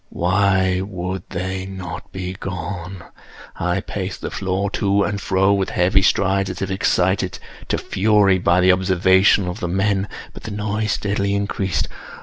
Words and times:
Why 0.09 0.81
would 0.83 1.21
they 1.29 1.67
not 1.67 2.11
be 2.11 2.33
gone? 2.33 3.03
I 3.55 3.81
paced 3.81 4.21
the 4.21 4.31
floor 4.31 4.71
to 4.71 5.03
and 5.03 5.21
fro 5.21 5.53
with 5.53 5.69
heavy 5.69 6.01
strides, 6.01 6.49
as 6.49 6.59
if 6.63 6.71
excited 6.71 7.37
to 7.67 7.77
fury 7.77 8.39
by 8.39 8.61
the 8.61 8.71
observations 8.71 9.47
of 9.49 9.59
the 9.59 9.67
men—but 9.67 10.41
the 10.41 10.49
noise 10.49 10.93
steadily 10.93 11.35
increased. 11.35 11.87